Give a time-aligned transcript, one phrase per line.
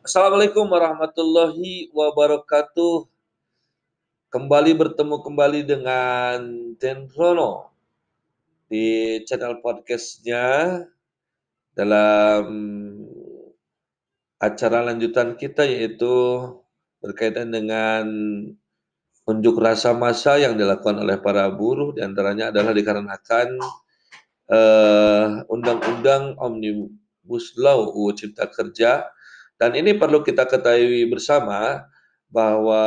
[0.00, 3.04] Assalamualaikum warahmatullahi wabarakatuh.
[4.32, 6.40] Kembali bertemu kembali dengan
[6.80, 7.68] Tenrono
[8.64, 10.80] di channel podcastnya
[11.76, 12.48] dalam
[14.40, 16.48] acara lanjutan kita yaitu
[17.04, 18.08] berkaitan dengan
[19.28, 23.60] unjuk rasa massa yang dilakukan oleh para buruh di antaranya adalah dikarenakan
[25.44, 29.19] undang-undang uh, Omnibus Law UU Cipta Kerja
[29.60, 31.84] dan ini perlu kita ketahui bersama
[32.32, 32.84] bahwa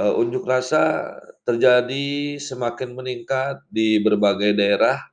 [0.00, 1.12] uh, unjuk rasa
[1.44, 5.04] terjadi semakin meningkat di berbagai daerah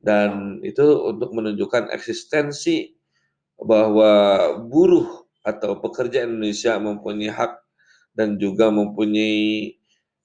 [0.00, 2.96] dan itu untuk menunjukkan eksistensi
[3.60, 7.52] bahwa buruh atau pekerja Indonesia mempunyai hak
[8.16, 9.76] dan juga mempunyai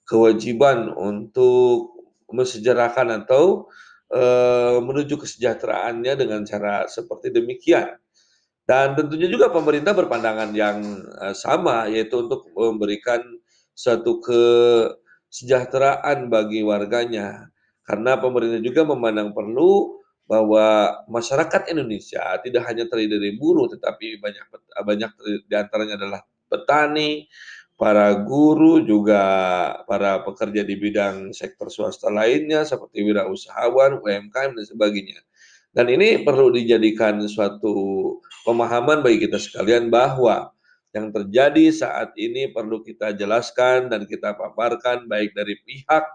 [0.08, 2.00] kewajiban untuk
[2.32, 3.68] mesejarahkan atau
[4.12, 7.96] uh, menuju kesejahteraannya dengan cara seperti demikian.
[8.68, 10.84] Dan tentunya juga pemerintah berpandangan yang
[11.24, 13.24] uh, sama yaitu untuk memberikan
[13.72, 17.48] suatu kesejahteraan bagi warganya.
[17.88, 24.44] Karena pemerintah juga memandang perlu bahwa masyarakat Indonesia tidak hanya terdiri dari buruh tetapi banyak
[24.84, 25.12] banyak
[25.48, 26.20] di antaranya adalah
[26.52, 27.32] petani,
[27.80, 29.24] para guru juga
[29.88, 35.22] para pekerja di bidang sektor swasta lainnya seperti wirausahawan, UMKM dan sebagainya.
[35.72, 40.56] Dan ini perlu dijadikan suatu pemahaman bagi kita sekalian bahwa
[40.96, 46.08] yang terjadi saat ini perlu kita jelaskan dan kita paparkan baik dari pihak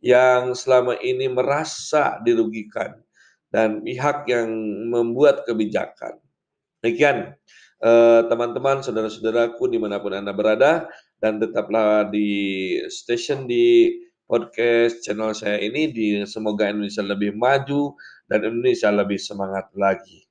[0.00, 2.96] yang selama ini merasa dirugikan
[3.52, 4.48] dan pihak yang
[4.88, 6.16] membuat kebijakan.
[6.80, 7.36] Demikian
[7.84, 10.88] eh, teman-teman, saudara-saudaraku di mana pun Anda berada
[11.20, 12.32] dan tetaplah di
[12.88, 13.92] station di
[14.24, 17.92] podcast channel saya ini di semoga Indonesia lebih maju
[18.24, 20.23] dan Indonesia lebih semangat lagi.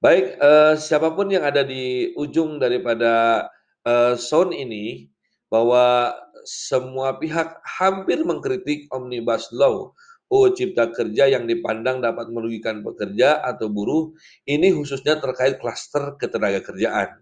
[0.00, 3.44] Baik, uh, siapa pun yang ada di ujung daripada
[3.84, 5.12] uh, sound ini,
[5.52, 6.16] bahwa
[6.48, 9.92] semua pihak hampir mengkritik Omnibus Law
[10.30, 14.14] UU Cipta Kerja yang dipandang dapat merugikan pekerja atau buruh,
[14.46, 17.18] ini khususnya terkait klaster ketenaga kerjaan.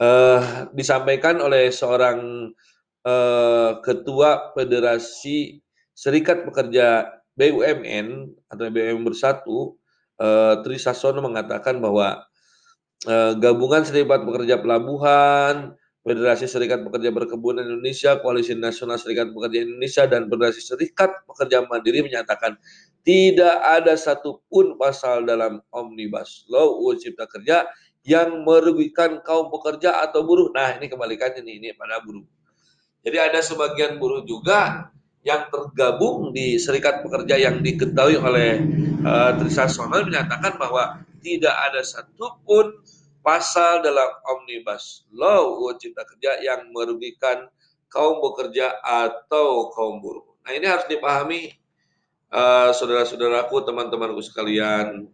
[0.00, 2.50] Uh, disampaikan oleh seorang
[3.04, 5.60] uh, ketua Federasi
[5.92, 9.76] Serikat Pekerja BUMN atau BUMN Bersatu,
[10.18, 12.26] uh, Tri Sasono mengatakan bahwa
[13.06, 20.02] uh, gabungan Serikat Pekerja Pelabuhan, Federasi Serikat Pekerja Berkebunan Indonesia, Koalisi Nasional Serikat Pekerja Indonesia,
[20.06, 22.56] dan Federasi Serikat Pekerja Mandiri menyatakan
[23.04, 27.64] tidak ada satupun pasal dalam Omnibus Law UU Cipta Kerja
[28.08, 30.48] yang merugikan kaum pekerja atau buruh.
[30.56, 32.24] Nah, ini kebalikannya nih, ini pada buruh.
[33.04, 34.90] Jadi ada sebagian buruh juga
[35.26, 38.62] yang tergabung di serikat pekerja yang diketahui oleh
[39.02, 42.78] uh, Trisaksono menyatakan bahwa tidak ada satupun
[43.20, 47.50] pasal dalam Omnibus Law UU Cipta Kerja yang merugikan
[47.90, 50.38] kaum bekerja atau kaum buruh.
[50.46, 51.52] Nah ini harus dipahami
[52.32, 55.08] uh, saudara-saudaraku, teman-temanku sekalian,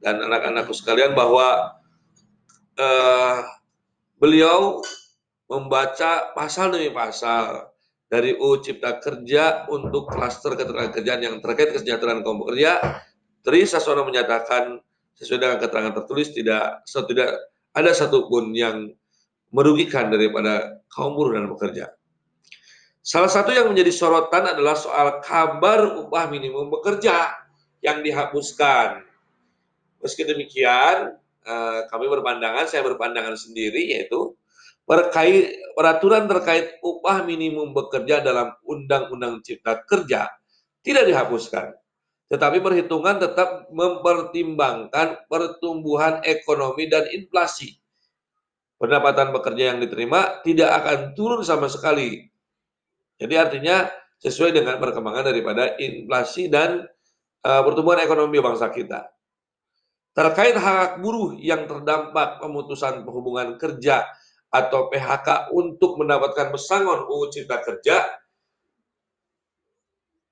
[0.00, 1.80] dan anak-anakku sekalian bahwa
[2.76, 3.36] uh,
[4.20, 4.84] beliau
[5.48, 7.73] membaca pasal demi pasal
[8.08, 13.02] dari UU Cipta Kerja untuk klaster ketenagakerjaan yang terkait kesejahteraan kaum pekerja,
[13.44, 14.80] Tri Sasono menyatakan
[15.14, 17.30] sesuai dengan keterangan tertulis tidak tidak
[17.74, 18.90] ada satupun yang
[19.54, 21.94] merugikan daripada kaum buruh dan pekerja.
[23.04, 27.36] Salah satu yang menjadi sorotan adalah soal kabar upah minimum bekerja
[27.84, 29.04] yang dihapuskan.
[30.00, 31.12] Meski demikian,
[31.44, 34.32] eh, kami berpandangan, saya berpandangan sendiri yaitu
[34.84, 40.28] terkait peraturan terkait upah minimum bekerja dalam Undang-Undang Cipta Kerja
[40.84, 41.72] tidak dihapuskan.
[42.28, 47.76] Tetapi perhitungan tetap mempertimbangkan pertumbuhan ekonomi dan inflasi.
[48.80, 52.26] Pendapatan bekerja yang diterima tidak akan turun sama sekali.
[53.16, 53.86] Jadi artinya
[54.20, 56.84] sesuai dengan perkembangan daripada inflasi dan
[57.44, 59.08] uh, pertumbuhan ekonomi bangsa kita.
[60.14, 64.06] Terkait hak buruh yang terdampak pemutusan hubungan kerja
[64.54, 68.06] atau PHK untuk mendapatkan pesangon UU Cipta Kerja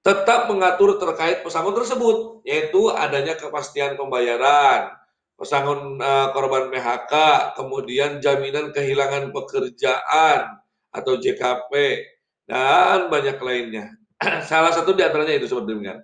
[0.03, 4.91] tetap mengatur terkait pesangon tersebut, yaitu adanya kepastian pembayaran,
[5.39, 7.15] pesangon uh, korban PHK,
[7.55, 10.59] kemudian jaminan kehilangan pekerjaan
[10.91, 12.03] atau JKP,
[12.51, 13.95] dan banyak lainnya.
[14.51, 15.95] Salah satu di antaranya itu seperti ini.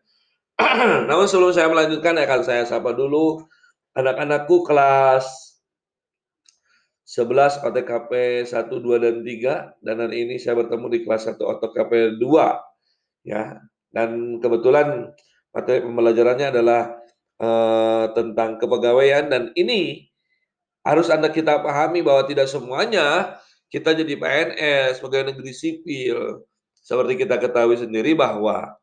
[1.10, 3.42] Namun sebelum saya melanjutkan, akan saya sapa dulu
[3.98, 5.47] anak-anakku kelas
[7.08, 9.80] 11 OTKP 1, 2, dan 3.
[9.80, 13.24] Dan hari ini saya bertemu di kelas 1 OTKP 2.
[13.24, 15.16] Ya, dan kebetulan
[15.56, 17.00] materi pembelajarannya adalah
[17.40, 20.12] uh, tentang kepegawaian dan ini
[20.84, 23.36] harus Anda kita pahami bahwa tidak semuanya
[23.68, 26.44] kita jadi PNS, pegawai negeri sipil.
[26.80, 28.76] Seperti kita ketahui sendiri bahwa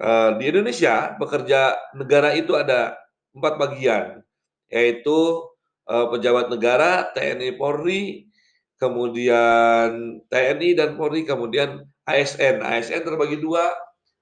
[0.00, 2.96] uh, di Indonesia pekerja negara itu ada
[3.32, 4.20] empat bagian,
[4.68, 5.48] yaitu
[5.90, 8.30] uh, pejabat negara, TNI Polri,
[8.78, 12.62] kemudian TNI dan Polri, kemudian ASN.
[12.62, 13.66] ASN terbagi dua,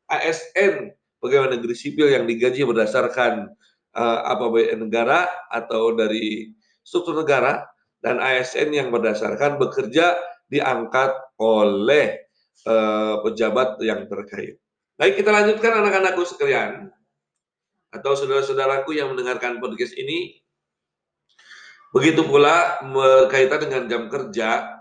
[0.09, 3.53] ASN pegawai negeri sipil yang digaji berdasarkan
[3.95, 7.69] uh, APBN negara atau dari struktur negara
[8.01, 10.17] dan ASN yang berdasarkan bekerja
[10.49, 12.25] diangkat oleh
[12.65, 14.57] uh, pejabat yang terkait.
[14.99, 16.91] Baik, kita lanjutkan anak-anakku sekalian
[17.95, 20.43] atau saudara-saudaraku yang mendengarkan podcast ini.
[21.93, 24.79] Begitu pula berkaitan dengan jam kerja,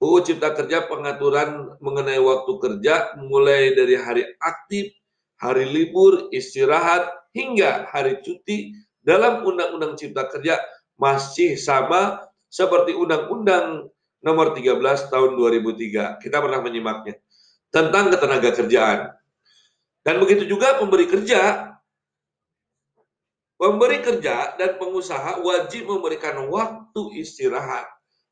[0.00, 4.92] UU Cipta Kerja pengaturan mengenai waktu kerja mulai dari hari aktif,
[5.40, 10.60] hari libur, istirahat, hingga hari cuti dalam Undang-Undang Cipta Kerja
[11.00, 13.88] masih sama seperti Undang-Undang
[14.20, 16.20] nomor 13 tahun 2003.
[16.20, 17.16] Kita pernah menyimaknya
[17.72, 19.00] tentang ketenaga kerjaan.
[20.00, 21.69] Dan begitu juga pemberi kerja.
[23.60, 27.84] Pemberi kerja dan pengusaha wajib memberikan waktu istirahat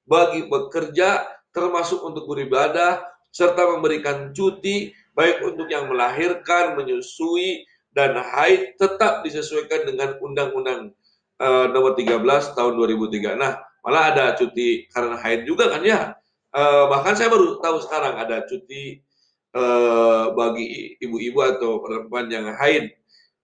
[0.09, 1.21] bagi bekerja
[1.53, 9.85] termasuk untuk beribadah serta memberikan cuti baik untuk yang melahirkan, menyusui, dan haid tetap disesuaikan
[9.85, 10.97] dengan Undang-Undang
[11.43, 12.25] uh, nomor 13
[12.57, 13.37] tahun 2003.
[13.37, 16.17] Nah, malah ada cuti karena haid juga kan ya.
[16.57, 19.05] Uh, bahkan saya baru tahu sekarang ada cuti
[19.53, 22.97] uh, bagi ibu-ibu atau perempuan yang haid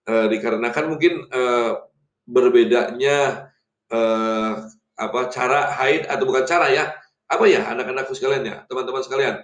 [0.09, 1.85] uh, dikarenakan mungkin uh,
[2.25, 3.51] berbedanya
[3.93, 4.65] uh,
[4.95, 6.95] apa cara haid atau bukan cara ya
[7.29, 9.43] apa ya anak-anakku sekalian ya teman-teman sekalian.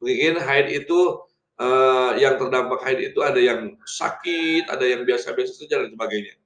[0.00, 1.24] Mungkin haid itu
[1.60, 6.36] uh, yang terdampak haid itu ada yang sakit ada yang biasa-biasa saja dan sebagainya.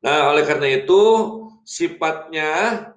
[0.00, 1.02] Nah, oleh karena itu
[1.68, 2.88] sifatnya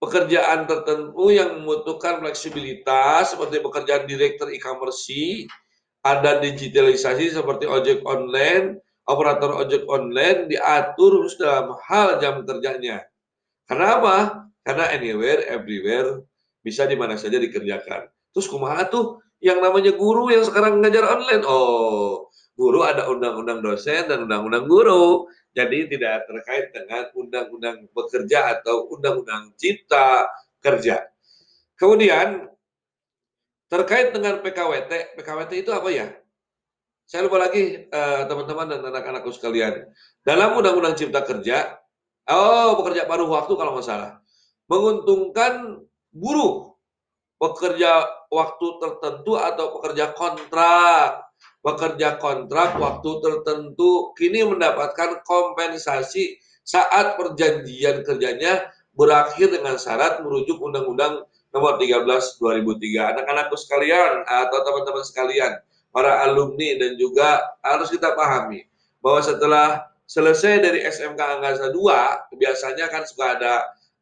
[0.00, 5.04] pekerjaan tertentu yang membutuhkan fleksibilitas seperti pekerjaan direktur e-commerce,
[6.00, 13.04] ada digitalisasi seperti ojek online, operator ojek online diatur harus dalam hal jam kerjanya.
[13.68, 14.46] Kenapa?
[14.64, 16.24] Karena anywhere, everywhere,
[16.64, 18.08] bisa di mana saja dikerjakan.
[18.32, 21.44] Terus kumaha tuh yang namanya guru yang sekarang ngajar online?
[21.44, 25.28] Oh, guru ada undang-undang dosen dan undang-undang guru.
[25.50, 30.30] Jadi tidak terkait dengan undang-undang bekerja atau undang-undang cipta
[30.62, 31.10] kerja.
[31.74, 32.46] Kemudian
[33.70, 36.10] terkait dengan PKWT, PKWT itu apa ya?
[37.06, 39.82] Saya lupa lagi eh, teman-teman uh, dan anak-anakku sekalian.
[40.22, 41.78] Dalam undang-undang cipta kerja,
[42.30, 44.22] oh pekerja paruh waktu kalau nggak salah,
[44.70, 45.82] menguntungkan
[46.14, 46.74] buruh
[47.40, 51.30] pekerja waktu tertentu atau pekerja kontrak
[51.60, 61.24] pekerja kontrak waktu tertentu kini mendapatkan kompensasi saat perjanjian kerjanya berakhir dengan syarat merujuk Undang-Undang
[61.50, 63.12] Nomor 13 2003.
[63.16, 65.52] Anak-anakku sekalian atau teman-teman sekalian,
[65.90, 68.66] para alumni dan juga harus kita pahami
[69.02, 69.66] bahwa setelah
[70.06, 73.54] selesai dari SMK Angkasa 2, biasanya kan suka ada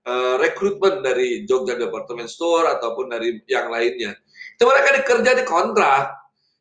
[0.04, 4.16] uh, rekrutmen dari Jogja Department Store ataupun dari yang lainnya.
[4.56, 6.18] Itu mereka dikerja di kontrak,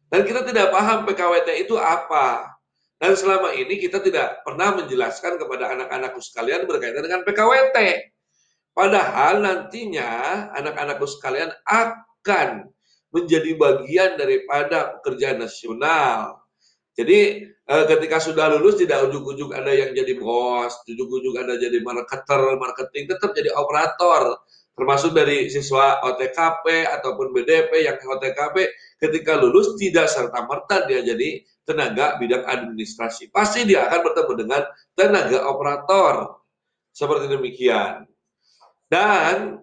[0.07, 2.55] dan kita tidak paham PKWT itu apa.
[2.97, 7.77] Dan selama ini kita tidak pernah menjelaskan kepada anak-anakku sekalian berkaitan dengan PKWT.
[8.77, 10.09] Padahal nantinya
[10.53, 12.69] anak-anakku sekalian akan
[13.09, 16.45] menjadi bagian daripada pekerjaan nasional.
[16.93, 22.53] Jadi eh, ketika sudah lulus tidak ujuk-ujuk ada yang jadi bos, ujuk-ujuk ada jadi marketer,
[22.61, 24.45] marketing, tetap jadi operator
[24.77, 28.69] termasuk dari siswa OTKP ataupun BDP yang OTKP
[29.01, 33.33] ketika lulus tidak serta merta dia jadi tenaga bidang administrasi.
[33.33, 34.61] Pasti dia akan bertemu dengan
[34.93, 36.45] tenaga operator.
[36.93, 38.05] Seperti demikian.
[38.87, 39.59] Dan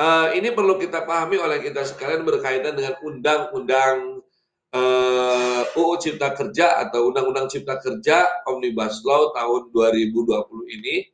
[0.00, 4.24] uh, ini perlu kita pahami oleh kita sekalian berkaitan dengan undang-undang
[4.72, 11.08] uh, eh, UU Cipta Kerja atau Undang-Undang Cipta Kerja Omnibus Law tahun 2020 ini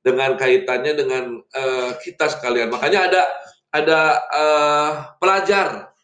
[0.00, 2.72] dengan kaitannya dengan uh, kita sekalian.
[2.72, 3.22] Makanya ada
[3.70, 4.00] ada
[4.34, 4.90] uh,
[5.22, 5.94] pelajar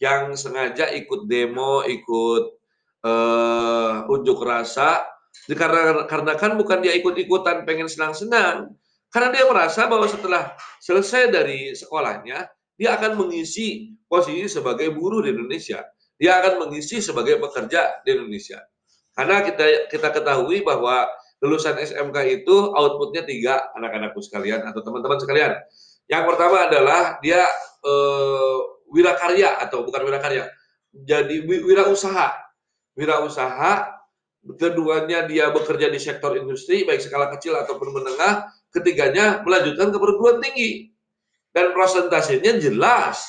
[0.00, 2.44] yang sengaja ikut demo, ikut
[3.04, 5.04] uh, unjuk rasa
[5.48, 8.76] karena karena kan bukan dia ikut-ikutan pengen senang-senang,
[9.12, 12.48] karena dia merasa bahwa setelah selesai dari sekolahnya,
[12.80, 15.84] dia akan mengisi posisi sebagai buruh di Indonesia.
[16.16, 18.64] Dia akan mengisi sebagai pekerja di Indonesia.
[19.12, 21.04] Karena kita kita ketahui bahwa
[21.44, 25.52] lulusan SMK itu outputnya tiga anak-anakku sekalian atau teman-teman sekalian.
[26.08, 27.44] Yang pertama adalah dia
[27.84, 30.48] uh, wirakarya atau bukan wirakarya,
[30.92, 32.32] jadi wirausaha.
[32.96, 33.72] Wirausaha
[34.56, 40.40] keduanya dia bekerja di sektor industri baik skala kecil ataupun menengah, ketiganya melanjutkan ke perguruan
[40.40, 40.90] tinggi.
[41.52, 43.28] Dan prosentasenya jelas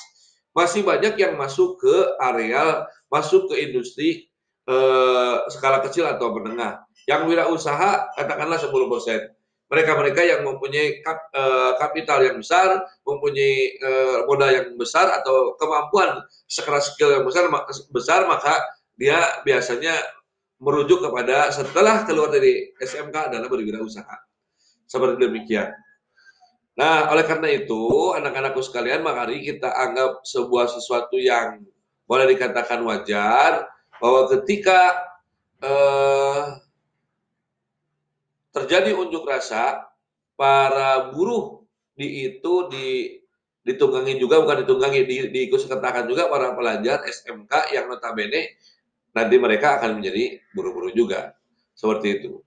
[0.55, 4.31] masih banyak yang masuk ke areal, masuk ke industri
[4.63, 6.87] eh, skala kecil atau menengah.
[7.03, 9.21] Yang wirausaha katakanlah 10 persen.
[9.67, 16.23] Mereka-mereka yang mempunyai kap, eh, kapital yang besar, mempunyai eh, modal yang besar atau kemampuan
[16.47, 17.51] sekeras skill yang besar,
[17.91, 18.63] besar maka
[18.95, 19.99] dia biasanya
[20.63, 24.32] merujuk kepada setelah keluar dari SMK adalah berwirausaha.
[24.85, 25.71] Seperti demikian.
[26.73, 31.61] Nah, oleh karena itu, anak-anakku sekalian, mari kita anggap sebuah sesuatu yang
[32.09, 33.69] boleh dikatakan wajar,
[34.01, 34.79] bahwa ketika
[35.61, 36.43] eh,
[38.53, 39.85] terjadi unjuk rasa,
[40.33, 41.61] para buruh
[41.93, 43.21] di itu di
[43.63, 48.59] ditunggangi juga bukan ditunggangi di, diikut sertakan juga para pelajar SMK yang notabene
[49.15, 51.37] nanti mereka akan menjadi buruh-buruh juga
[51.71, 52.43] seperti itu.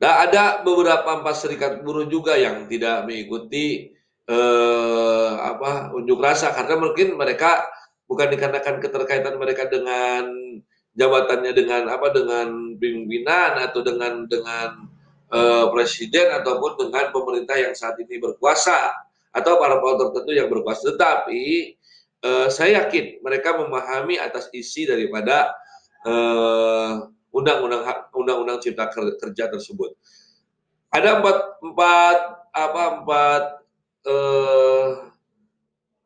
[0.00, 3.92] Nah, ada beberapa empat serikat buruh juga yang tidak mengikuti
[4.24, 6.56] eh, apa unjuk rasa.
[6.56, 7.68] Karena mungkin mereka
[8.08, 10.24] bukan dikarenakan keterkaitan mereka dengan
[10.96, 12.48] jabatannya dengan apa dengan
[12.80, 14.88] pimpinan atau dengan dengan
[15.36, 18.96] eh, presiden ataupun dengan pemerintah yang saat ini berkuasa
[19.36, 20.96] atau para pihak tertentu yang berkuasa.
[20.96, 21.44] Tetapi
[22.24, 25.52] eh, saya yakin mereka memahami atas isi daripada
[26.08, 27.04] eh,
[27.36, 27.84] undang-undang
[28.22, 29.96] undang-undang cipta kerja tersebut.
[30.90, 32.18] Ada empat empat
[32.50, 33.42] apa empat
[34.06, 34.88] eh,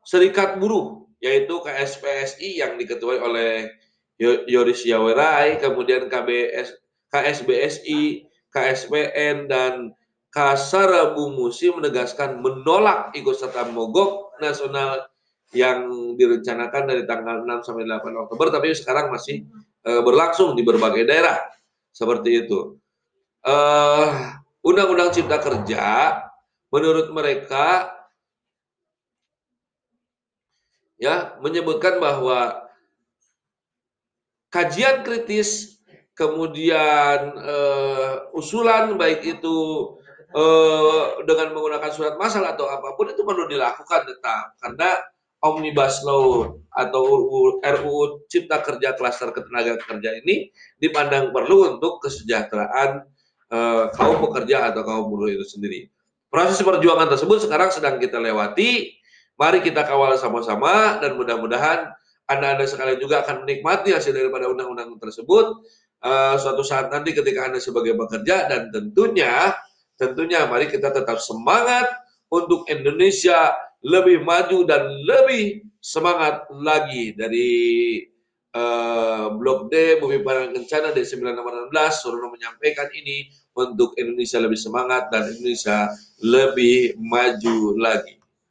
[0.05, 3.73] serikat buruh yaitu KSPSI yang diketuai oleh
[4.21, 6.71] Yoris Yawerai, kemudian KBS,
[7.11, 9.91] KSBSI, KSPN dan
[10.31, 15.07] Kasara Bumusi menegaskan menolak ikut serta mogok nasional
[15.55, 15.87] yang
[16.19, 19.47] direncanakan dari tanggal 6 sampai 8 Oktober tapi sekarang masih
[19.87, 21.39] uh, berlangsung di berbagai daerah
[21.95, 22.75] seperti itu.
[23.39, 24.35] Uh,
[24.67, 26.19] Undang-Undang Cipta Kerja
[26.67, 27.95] menurut mereka
[30.99, 32.67] ya menyebutkan bahwa
[34.51, 35.79] kajian kritis
[36.15, 39.57] kemudian uh, usulan baik itu
[40.35, 44.89] uh, dengan menggunakan surat masal atau apa pun itu perlu dilakukan tetap karena
[45.45, 47.03] Omnibus Law atau
[47.61, 50.49] RUU Cipta Kerja Klaster Ketenaga Kerja ini
[50.81, 53.05] dipandang perlu untuk kesejahteraan
[53.53, 55.87] uh, kaum pekerja atau kaum buruh itu sendiri.
[56.33, 58.97] Proses perjuangan tersebut sekarang sedang kita lewati.
[59.35, 61.91] Mari kita kawal sama-sama dan mudah-mudahan
[62.25, 65.61] Anda-Anda sekalian juga akan menikmati hasil daripada undang-undang tersebut
[66.01, 69.53] uh, suatu saat nanti ketika Anda sebagai pekerja dan tentunya
[69.95, 71.87] tentunya mari kita tetap semangat
[72.31, 73.53] untuk Indonesia
[73.85, 77.53] lebih maju dan lebih semangat lagi dari
[78.57, 85.13] uh, Blok D Bumi Parang Kencana dari 9616 Surono menyampaikan ini untuk Indonesia lebih semangat
[85.13, 85.93] dan Indonesia
[86.25, 88.24] lebih maju lagi.